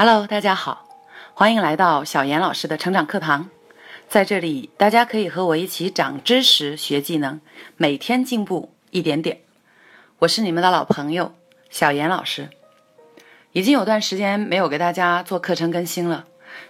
[0.00, 0.86] Hello，大家好，
[1.34, 3.50] 欢迎来到小严老师的成长课堂。
[4.08, 7.40] 在这里，大家可以和我一起长知识、学技能，
[7.76, 9.40] 每天进步一点点。
[10.20, 11.34] 我是你们的老朋友
[11.68, 12.48] 小严老师。
[13.50, 16.26] 已经有段时间没有给大家做课程更新了，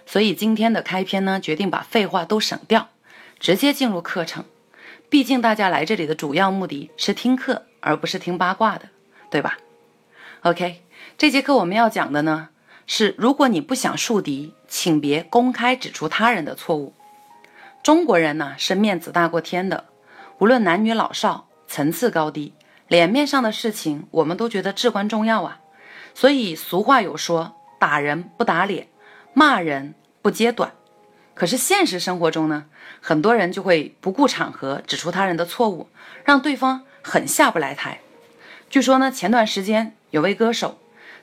[0.07, 2.89] 所以今天的开篇呢，决定把废话都省掉，
[3.39, 4.43] 直接进入课程。
[5.07, 8.89] 毕竟大家来这里的主要目的是听课，而不是听八卦的，
[9.29, 9.59] 对吧
[10.41, 10.81] ？OK，
[11.15, 12.49] 这节课我们要讲的呢。
[12.91, 16.95] 是，如果你不想树敌，请别公开指出他人的错误。
[17.83, 19.85] 中国人呢是面子大过天的，
[20.39, 22.55] 无论男女老少，层次高低，
[22.87, 25.59] 脸面上的事情我们都觉得至关重要啊。
[26.15, 28.87] 所以俗话有说，打人不打脸，
[29.33, 30.71] 骂人不揭短。
[31.35, 32.65] 可是现实生活中呢，
[32.99, 35.87] 很多人就会不顾场合指出他人的错误，
[36.25, 37.99] 让对方很下不来台。
[38.67, 40.79] 据说呢，前段时间有位歌手。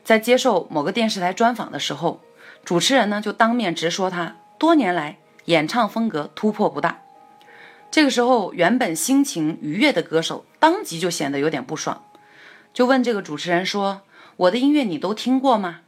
[0.07, 2.21] 在接受某个电视台专访的时候，
[2.65, 7.03] 主持人呢就当面直说他多年来演唱风格突破不大。
[7.91, 12.05] 这个时候，原本心情愉悦的歌手当即就显得有点不爽，
[12.73, 14.03] 就问这个主持人说
[14.47, 15.81] ：“我的音乐你都听过吗？”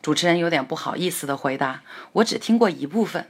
[0.00, 1.82] 主持人有点不好意思的回答
[2.22, 3.26] ：“我只听过一部分。”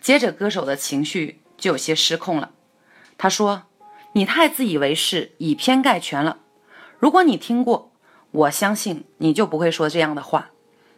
[0.00, 2.52] 接着，歌手的情绪就有些失控了。
[3.18, 3.64] 他说
[4.14, 6.38] ：“你太自以为是，以偏概全了。
[7.00, 7.88] 如果你听过。”
[8.32, 10.50] 我相信你就不会说这样的话。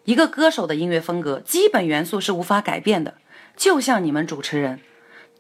[0.04, 3.14] 一个歌手的音乐风格基本元素是无法改变的，
[3.56, 4.80] 就像你们主持人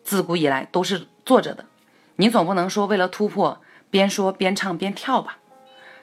[0.04, 1.66] 自古以来都是坐着的，
[2.16, 5.38] 你总不能说为了突破边说边唱边跳吧？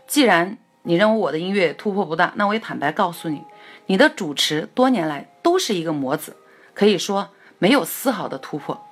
[0.06, 3.44] 既然你认为我的音乐突破不大，那我也坦白告诉你，
[3.86, 6.36] 你的主持多年来都是一个模子，
[6.74, 8.86] 可以说没有丝毫的突破。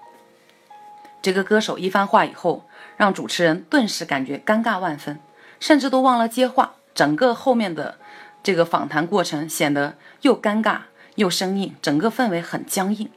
[1.22, 5.20] 这个歌手一番话以后，让主持人顿时感觉尴尬万分，
[5.60, 6.76] 甚至都忘了接话。
[6.98, 8.00] 整个后面的
[8.42, 10.80] 这个访谈过程显得又尴尬
[11.14, 13.08] 又生硬，整个氛围很僵硬。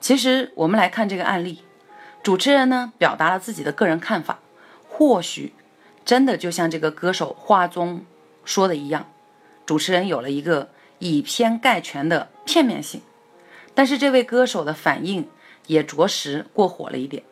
[0.00, 1.62] 其实我们来看这个案例，
[2.24, 4.40] 主持人呢表达了自己的个人看法，
[4.88, 5.52] 或许
[6.04, 8.04] 真的就像这个歌手话中
[8.44, 9.08] 说的一样，
[9.64, 13.00] 主持人有了一个以偏概全的片面性。
[13.74, 15.28] 但是这位歌手的反应
[15.68, 17.22] 也着实过火了一点，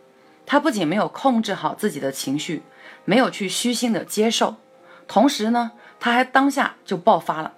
[0.47, 2.63] 他不仅没有控制好自己的情绪，
[3.05, 4.55] 没有去虚心的接受。
[5.07, 7.55] 同时呢，他还当下就爆发了，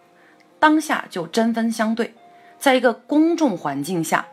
[0.58, 2.14] 当下就针锋相对，
[2.58, 4.26] 在一个公众环境下，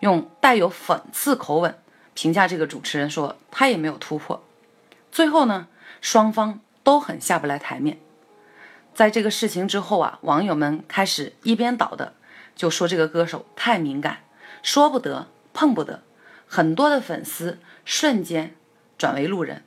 [0.00, 1.76] 用带有讽刺口吻
[2.14, 4.42] 评价这个主持人，说他也没有突破。
[5.12, 5.68] 最后呢，
[6.00, 7.98] 双方都很下不来台面。
[8.94, 12.14] 在这个事情之后啊，网友们开始一边倒的
[12.54, 14.18] 就说这个歌手太敏感，
[14.62, 16.02] 说不得碰不得，
[16.46, 18.54] 很多的粉丝瞬间
[18.96, 19.64] 转为路人。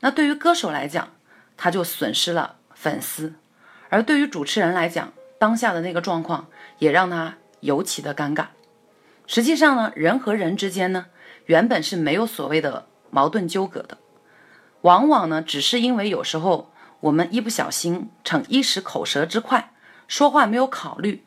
[0.00, 1.10] 那对于歌手来讲，
[1.58, 3.34] 他就损失了粉丝，
[3.90, 6.46] 而对于主持人来讲，当下的那个状况
[6.78, 8.46] 也让他尤其的尴尬。
[9.26, 11.06] 实际上呢，人和人之间呢，
[11.46, 13.98] 原本是没有所谓的矛盾纠葛的，
[14.82, 19.72] 往往呢，只是因为有时候我们一不小心，逞一时口舌之快，
[20.06, 21.24] 说话没有考虑，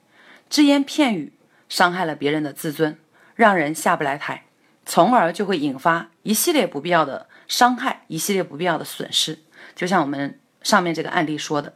[0.50, 1.34] 只言片语
[1.68, 2.98] 伤害了别人的自尊，
[3.36, 4.46] 让人下不来台，
[4.86, 9.40] 从而就会引发一系列不必要的伤害，一系列不必要的损失。
[9.76, 11.74] 就像我们上面这个案例说的，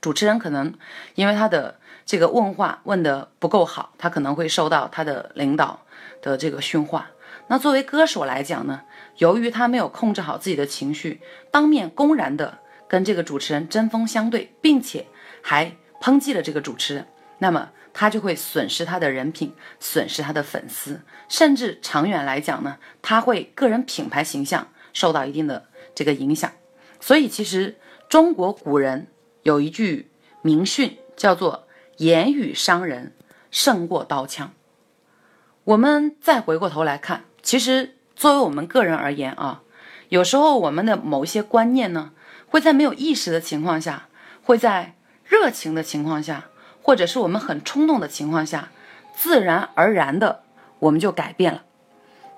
[0.00, 0.72] 主持人可能
[1.14, 5.80] 因为他的这个问话问的不够好，他可能会受到他的领导
[6.22, 7.10] 的这个训话。
[7.48, 8.82] 那作为歌手来讲呢，
[9.16, 15.06] 由于他没有控制好自己的情绪，当面公然的跟这个主持人针锋相对，并且
[15.42, 17.06] 还抨击了这个主持人，
[17.38, 26.50] 那么他就会损失他的人品，损失他的粉丝，甚至长远来讲呢，他会个人品牌形象受到一定的这个影响。
[27.00, 27.78] 所以，其实
[28.08, 29.08] 中国古人
[29.42, 30.10] 有一句
[30.42, 31.66] 名训，叫做
[31.98, 33.14] “言语伤人
[33.50, 34.52] 胜过刀枪”。
[35.64, 39.62] 我们再回过头来看，其实作为我们个人而言啊，
[40.08, 42.12] 有时候我们的某一些观念呢，
[42.48, 44.08] 会在没有意识的情况下，
[44.42, 46.48] 会在热情的情况下，
[46.82, 48.70] 或者是我们很冲动的情况下，
[49.14, 50.42] 自然而然的
[50.80, 51.64] 我们就改变了。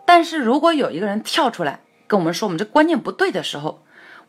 [0.05, 3.83] 但是如果有一个人跳出来跟我们说我们这观念不对的时候，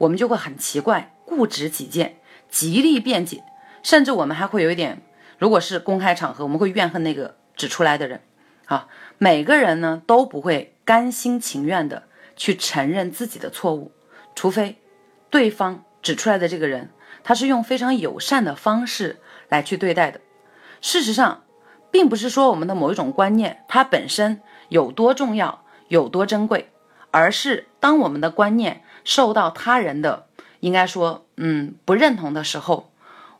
[0.03, 2.17] 我们就会很奇怪，固执己见，
[2.49, 3.43] 极力辩解，
[3.81, 5.01] 甚至我们还会有一点，
[5.37, 8.21] 如果是公开场合，我们会怨恨那个指出来的人。
[8.65, 12.03] 啊，每个人呢都不会甘心情愿的
[12.35, 13.91] 去承认自己的错误，
[14.35, 14.81] 除非
[15.29, 16.89] 对方指出来的这个人，
[17.23, 19.19] 他是用非常友善的方式
[19.49, 20.19] 来去对待的。
[20.81, 21.43] 事实上，
[21.91, 26.69] 并不是说我们的某一种观念它本身有多重要、有多珍贵，
[27.11, 28.82] 而是当我们的观念。
[29.03, 30.27] 受到他人的
[30.59, 32.91] 应该说，嗯，不认同的时候，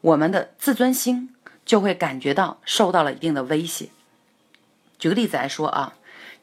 [0.02, 1.34] 我们的自尊心
[1.66, 3.90] 就会感觉到受到了一定的威胁。
[5.00, 5.94] 举个例子来说啊，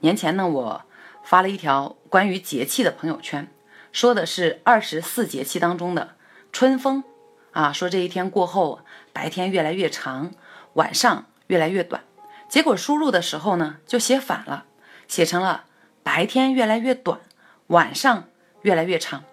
[0.00, 0.82] 年前呢，我
[1.22, 3.50] 发了一条关于节气的朋友圈，
[3.92, 6.14] 说的是二十四节气当中的
[6.52, 7.04] 春风
[7.52, 8.80] 啊，说这一天过后，
[9.12, 10.32] 白天越来越长，
[10.74, 12.02] 晚上越来越短。
[12.48, 14.64] 结果输入的时候呢，就写反了，
[15.06, 15.64] 写成了
[16.02, 17.20] 白天越来越短，
[17.68, 18.24] 晚上
[18.62, 19.24] 越来越长。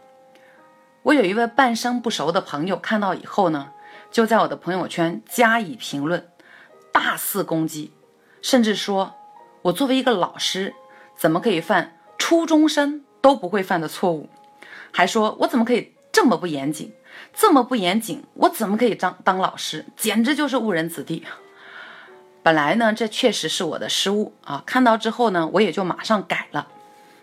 [1.04, 3.70] 我有一位半生不熟的朋友看到以后呢，
[4.12, 6.30] 就在我的朋友圈加以评论，
[6.92, 7.94] 大肆攻击，
[8.42, 9.16] 甚至说
[9.62, 10.74] 我作为一个老师，
[11.16, 14.30] 怎么可以犯初中生都不会犯的错误？
[14.92, 16.94] 还说我怎么可以这么不严谨，
[17.34, 19.86] 这么不严谨，我怎么可以当当老师？
[19.96, 21.26] 简直就是误人子弟。
[22.44, 24.64] 本来呢，这确实是我的失误啊！
[24.66, 26.68] 看到之后呢，我也就马上改了。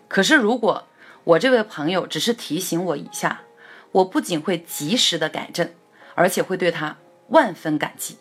[0.07, 0.85] 可是如果
[1.25, 3.41] 我这位朋友只是提醒我一下，
[3.93, 5.71] 我不仅会及时的改正，
[6.15, 6.99] 而且会对他
[7.29, 8.19] 万分感激。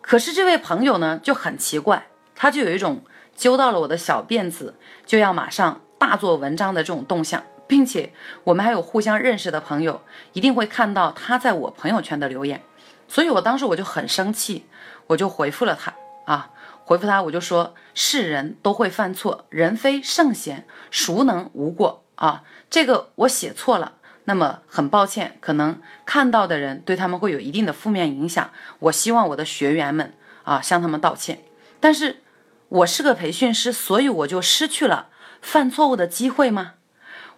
[0.00, 2.06] 可是这位朋友呢就很奇怪，
[2.36, 3.02] 他就有一种
[3.34, 8.12] 揪到了我的小辫子就要马上大做文章的这种动向，并且
[8.44, 10.00] 我们还有互相认识的朋友，
[10.34, 12.62] 一定会看到他在我朋友圈的留言。
[13.08, 14.66] 所以我当时我就很生气，
[15.08, 15.92] 我就回复了他。
[16.26, 16.50] 啊，
[16.84, 22.42] 回复他我就说，是人都会犯错，人非圣贤，孰能无过啊？
[22.70, 23.94] 这个我写错了，
[24.24, 28.50] 那么很抱歉，可能看到的人对他们会有一定的负面影响。
[28.78, 31.44] 我希望我的学员们啊向他们道歉。
[31.80, 32.22] 但是
[32.68, 35.08] 我是个培训师，所以我就失去了
[35.42, 36.74] 犯错误的机会吗？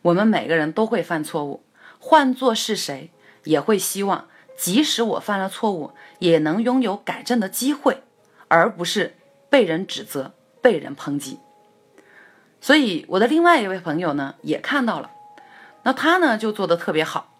[0.02, 1.64] 我们每个人都会犯错误，
[1.98, 3.10] 换做是谁
[3.44, 8.02] 也会希望，即使我犯了错误，也能拥有改正的机会。
[8.48, 9.16] 而不是
[9.50, 11.40] 被人指责、被人抨击，
[12.66, 15.12] 所以我的另外一位朋友呢也看到了，
[15.84, 17.32] 那他呢就做的特别好，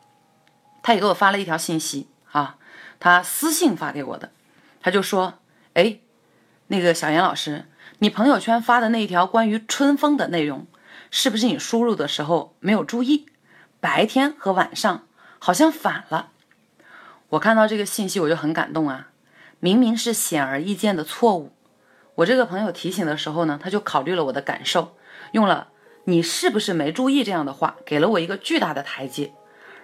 [0.84, 2.58] 他也给我发了一条信息啊，
[3.00, 4.31] 他私信发给我的，
[4.81, 5.40] 他就说
[5.75, 5.99] ：“哎，
[6.69, 7.64] 那个小严老师，
[7.99, 10.64] 你朋友圈发的那一条关于春风的内容，
[11.11, 13.26] 是不是你输入的时候没有注意？
[13.81, 15.08] 白天和晚上
[15.40, 16.31] 好像反了。”
[17.31, 19.08] 我看到这个信息我就很感动啊。
[19.58, 21.50] 明明是显而易见的错误，
[22.14, 24.96] 我这个朋友提醒的时候呢，他就考虑了我的感受，
[25.32, 25.69] 用了
[26.05, 29.32] “你是不是没注意”这样的话，给了我一个巨大的台阶，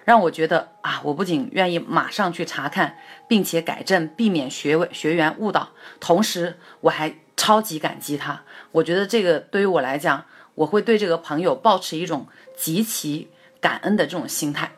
[0.05, 2.97] 让我觉得啊，我不仅愿意马上去查看，
[3.27, 5.69] 并且改正，避免学委学员误导，
[5.99, 8.43] 同时我还超级感激他。
[8.71, 10.25] 我觉得这个对于我来讲，
[10.55, 13.29] 我会对这个朋友保持一种极其
[13.59, 14.71] 感恩的这种心态。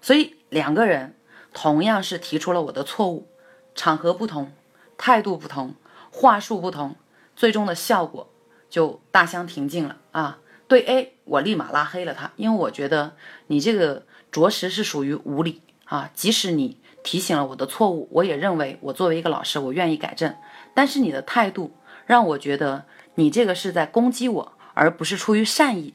[0.00, 1.16] 所以两个人
[1.52, 3.28] 同样是提出了我的错误。
[3.74, 4.52] 场合不同，
[4.98, 5.74] 态度不同，
[6.10, 6.96] 话术不同，
[7.34, 8.28] 最终的效果
[8.72, 10.38] 就大相庭径了啊！
[10.66, 13.12] 对 A，我立马拉黑了他，因为我觉得
[13.48, 16.08] 你这个着实是属于无理啊！
[16.14, 20.34] 即使你提醒了我的错误，我也认为我作为一个老师，我愿意改正。
[20.72, 21.76] 但是你的态度
[22.06, 22.86] 让我觉得
[23.16, 25.92] 你这个是在攻击我，而不是出于善意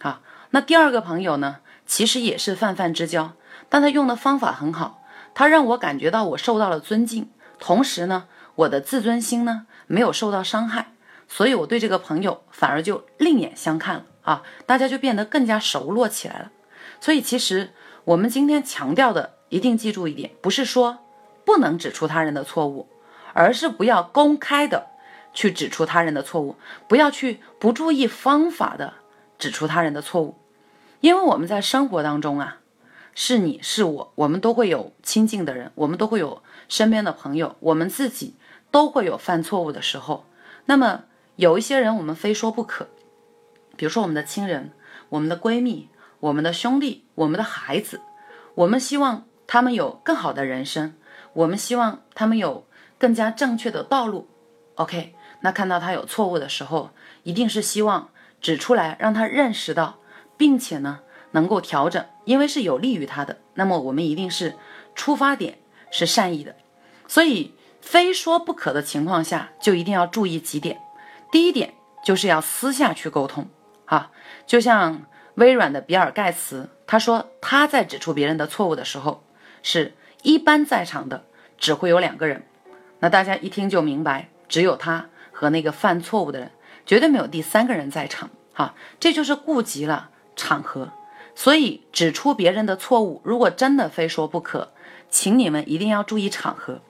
[0.00, 0.20] 啊！
[0.50, 3.34] 那第二个朋友呢，其实也是泛泛之交，
[3.68, 5.04] 但他用的方法很好。
[5.32, 7.30] 他让我感觉到我受到了尊敬，
[7.60, 8.24] 同时呢，
[8.56, 10.88] 我的自尊心呢没有受到伤害，
[11.28, 16.50] 所以我对这个朋友反而就另眼相看了啊，大家就变得更加熟络起来了。
[17.00, 17.70] 所以其实
[18.04, 20.98] 我们今天强调的，一定记住一点，不是说
[21.44, 22.88] 不能指出他人的错误，
[23.32, 24.86] 而是不要公开的
[25.34, 26.56] 去指出他人的错误，
[26.88, 28.94] 不要去不注意方法的
[29.38, 30.36] 指出他人的错误，
[31.00, 32.58] 因为我们在生活当中啊。
[33.18, 38.34] 是你是我，我们都会有亲近的人，我们都会有身边的朋友，我们自己
[38.70, 40.26] 都会有犯错误的时候。
[40.66, 41.04] 那么
[41.36, 42.88] 有一些人我们非说不可，
[43.76, 44.72] 比如说我们的亲人、
[45.10, 45.88] 我们的闺蜜、
[46.20, 48.00] 我们的兄弟、我们的孩子，
[48.54, 50.94] 我们希望他们有更好的人生，
[51.34, 52.66] 我们希望他们有
[52.98, 54.28] 更加正确的道路。
[54.76, 56.90] OK，那看到他有错误的时候，
[57.22, 59.98] 一定是希望指出来，让他认识到，
[60.36, 61.00] 并且呢。
[61.32, 64.54] 能够调整，因为是有利于他的，那么我们一定是
[64.94, 65.58] 出发点
[65.90, 66.56] 是善意的，
[67.06, 67.52] 所以
[67.82, 70.80] 非说不可的情况下，就一定要注意几点。
[71.30, 73.48] 第一点就是要私下去沟通
[73.86, 74.10] 啊，
[74.46, 79.24] 就像微软的比尔盖茨，他说他在指出别人的错误的时候，
[79.62, 81.24] 是一般在场的
[81.58, 82.46] 只会有两个人，
[83.00, 86.50] 那大家一听就明白，只有他和那个犯错误的人，
[86.86, 90.90] 绝对没有第三个人在场哈，这就是顾及了场合。
[91.34, 94.72] 所以指出别人的错误，如果真的非说不可，
[95.10, 96.80] 请你们一定要注意场合，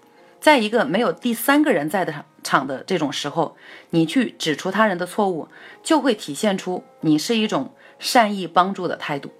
[0.41, 3.57] 在一个没有第三个人在的场的这种时候，
[3.91, 5.49] 你去指出他人的错误，
[5.83, 9.33] 就会体现出你是一种善意帮助的态度，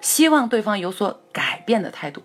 [0.00, 2.22] 希望对方有所改变的态度。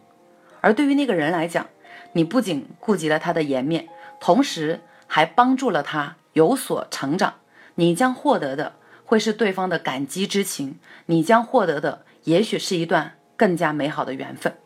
[0.62, 1.68] 而对于那个人来讲，
[2.14, 7.36] 你不仅顾及了他的颜面，同时还帮助了他有所成长。
[7.76, 14.58] 你将获得的会是对方的感激之情，你将获得的也许是一段更加美好的缘分。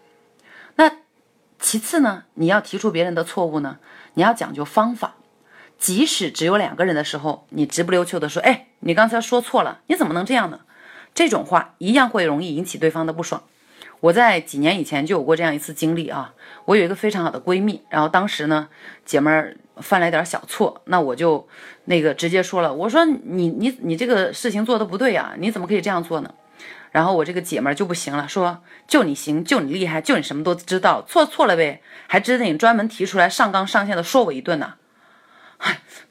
[0.76, 1.03] 那
[1.60, 3.78] 其次呢，你要提出别人的错误呢，
[4.16, 5.16] 你要讲究方法。
[5.78, 10.62] 即使只有两个人的时候，你直不溜秋的说：“哎，你刚才说错了，你怎么能这样呢？”
[11.14, 13.44] 这种话一样会容易引起对方的不爽。
[14.00, 16.34] 我在几年以前就有过这样一次经历啊，
[16.66, 18.70] 我有一个非常好的闺蜜，然后当时呢，
[19.06, 21.48] 姐们儿犯了一点小错，那我就
[21.86, 26.34] 那个直接说了，我说你你你这个事情做的不对啊，你怎么可以这样做呢？
[26.94, 34.76] 然后我这个姐们儿就不行了，说就你行，就你厉害，就你什么都知道，错错了呗，还值得你专门提出来上纲上线的说我一顿呢？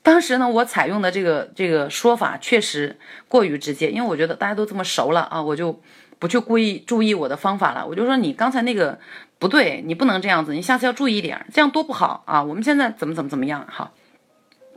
[0.02, 2.98] 当时呢，我采用的这个这个说法确实
[3.28, 5.80] 过于直接，因为我觉得大家都这么熟了啊，我就
[6.18, 7.86] 不去故意注意我的方法了。
[7.86, 8.98] 我就说你刚才那个
[9.38, 12.42] 不对，你不能这样子，你下次要注意一点，这样多不好啊。
[12.42, 13.64] 我们现在怎么怎么怎么样？
[13.70, 13.92] 好，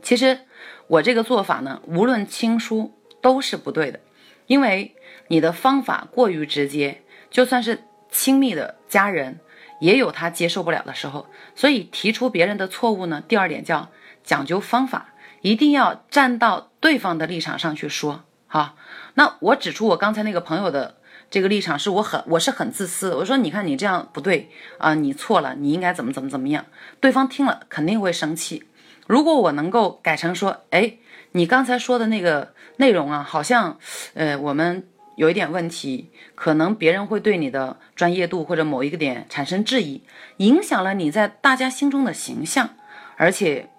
[0.02, 0.38] 其实
[0.86, 3.98] 我这个做法呢，无论亲疏都是不对的，
[4.46, 4.94] 因为
[5.28, 9.40] 你的方法过于直接，就算是亲密的家人
[9.80, 11.26] 也有他接受不了的时候。
[11.54, 13.90] 所以提出别人的错误呢，第二点叫。
[14.26, 18.24] 讲究方法，一定要站到对方的立场上去说。
[18.48, 18.74] 好，
[19.14, 20.96] 那我指出我刚才那个朋友的
[21.30, 23.14] 这个立场是我很我是很自私。
[23.14, 26.66] 我说你看你这样不对啊，你错了，你应该怎么怎么怎么样。
[26.98, 28.64] 对方听了肯定会生气。
[29.06, 30.94] 如果我能够改成说，哎，
[31.32, 33.78] 你刚才说的那个内容啊，好像
[34.14, 34.86] 呃我们
[35.16, 40.02] 有一点问题，可能别人会对你的专业度或者某一个点产生质疑，
[40.38, 42.70] 影响了你在大家心中的形象，
[43.16, 43.70] 而且。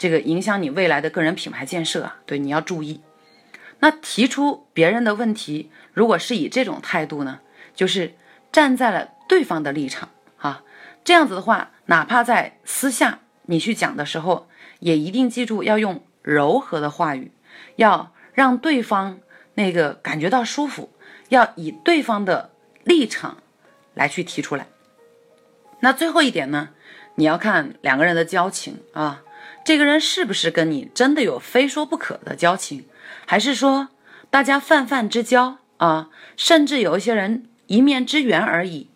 [0.00, 3.02] 这个影响你未来的个人品牌建设啊，对，你要注意。
[3.80, 7.40] 那提出别人的问题，如果是以这种态度呢，
[7.74, 8.14] 就是
[8.50, 10.08] 站在了对方的立场
[10.38, 10.62] 啊，
[11.04, 14.48] 这样子的话，哪怕在私下你去讲的时候，
[14.80, 17.32] 也一定记住要用柔和的话语，
[17.76, 19.20] 要让对方
[19.54, 20.90] 那个感觉到舒服，
[21.28, 22.50] 要以对方的
[22.84, 23.38] 立场
[23.94, 24.66] 来去提出来。
[25.80, 26.70] 那最后一点呢，
[27.14, 29.22] 你要看两个人的交情啊。
[29.64, 32.86] 这个人是不是跟你真的有非说不可的交情，
[33.26, 33.88] 还是说
[34.30, 36.08] 大家泛泛之交啊？
[36.36, 38.90] 甚至有一些人一面之缘而已。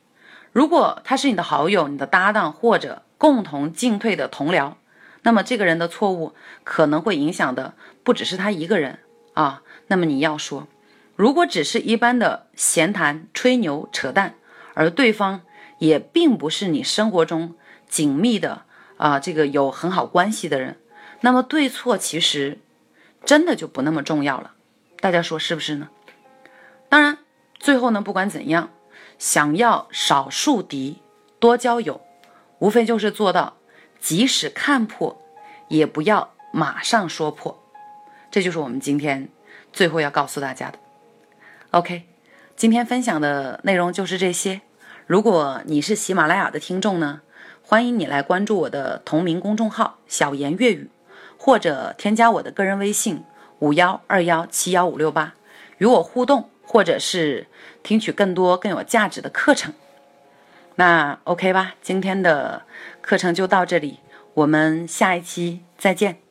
[0.52, 4.74] 如果他是你的好友、你的搭档或者共同进退的同僚，
[5.24, 9.00] 那么这个人的错误可能会影响的不只是他一个人
[9.32, 9.62] 啊。
[9.88, 10.68] 那么你要说，
[11.16, 14.36] 如果只是一般的闲谈、吹牛、扯淡，
[14.74, 15.40] 而对方
[15.78, 17.56] 也并不是你生活中
[17.88, 18.62] 紧密的。
[18.96, 20.78] 啊，这个有很好关系的人，
[21.22, 22.60] 那么对错其实
[23.24, 24.52] 真的就不那么重要了，
[25.00, 25.88] 大家说是不是呢？
[26.88, 27.18] 当然，
[27.58, 28.70] 最后呢，不管怎样，
[29.18, 31.02] 想要少树敌，
[31.40, 32.02] 多交友，
[32.60, 33.56] 无非就是做到
[34.04, 35.18] 即使看破，
[35.68, 37.58] 也不要马上说破。
[38.30, 39.30] 这就是我们今天
[39.72, 40.78] 最后要告诉大家的。
[41.70, 42.02] OK，
[42.54, 44.60] 今天分享的内容就是这些。
[45.06, 47.22] 如果你是喜马拉雅的听众呢？
[47.62, 50.90] 欢迎你来关注我的同名公众号“小言粤语”，
[51.40, 53.24] 或者添加我的个人微信
[53.60, 55.32] 五幺二幺七幺五六八，
[55.78, 57.46] 与我互动，或者是
[57.82, 59.72] 听取更多更有价值的课程。
[60.76, 62.62] 那 OK 吧，今天的
[63.04, 64.00] 课程就到这里，
[64.32, 66.23] 我们下一期再见。